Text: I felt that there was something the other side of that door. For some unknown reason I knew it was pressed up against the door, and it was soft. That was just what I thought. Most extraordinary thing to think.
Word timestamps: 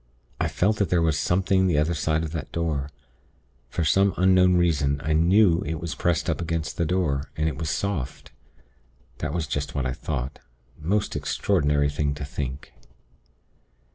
I 0.39 0.47
felt 0.47 0.77
that 0.77 0.89
there 0.89 0.99
was 1.03 1.15
something 1.15 1.67
the 1.67 1.77
other 1.77 1.93
side 1.93 2.23
of 2.23 2.31
that 2.31 2.51
door. 2.51 2.89
For 3.69 3.83
some 3.85 4.15
unknown 4.17 4.55
reason 4.57 4.99
I 5.03 5.13
knew 5.13 5.61
it 5.63 5.79
was 5.79 5.93
pressed 5.93 6.27
up 6.27 6.41
against 6.41 6.77
the 6.77 6.87
door, 6.87 7.29
and 7.37 7.47
it 7.47 7.55
was 7.59 7.69
soft. 7.69 8.31
That 9.19 9.31
was 9.31 9.45
just 9.45 9.75
what 9.75 9.85
I 9.85 9.93
thought. 9.93 10.39
Most 10.75 11.15
extraordinary 11.15 11.87
thing 11.91 12.15
to 12.15 12.25
think. 12.25 12.73